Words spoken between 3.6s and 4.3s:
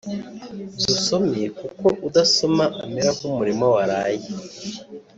waraye